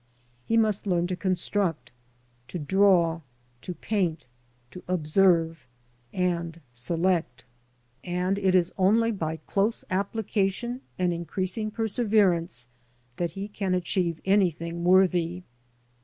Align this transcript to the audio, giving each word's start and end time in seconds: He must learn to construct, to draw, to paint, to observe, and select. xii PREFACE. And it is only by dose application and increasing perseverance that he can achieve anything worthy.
He 0.47 0.57
must 0.57 0.87
learn 0.87 1.05
to 1.05 1.15
construct, 1.15 1.91
to 2.47 2.57
draw, 2.57 3.21
to 3.61 3.75
paint, 3.75 4.25
to 4.71 4.81
observe, 4.87 5.67
and 6.11 6.59
select. 6.73 7.41
xii 7.41 7.45
PREFACE. 8.09 8.15
And 8.17 8.39
it 8.39 8.55
is 8.55 8.73
only 8.79 9.11
by 9.11 9.37
dose 9.53 9.85
application 9.91 10.81
and 10.97 11.13
increasing 11.13 11.69
perseverance 11.69 12.67
that 13.17 13.33
he 13.37 13.47
can 13.47 13.75
achieve 13.75 14.19
anything 14.25 14.83
worthy. 14.83 15.43